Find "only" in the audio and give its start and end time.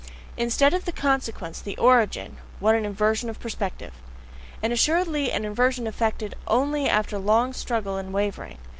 6.47-6.89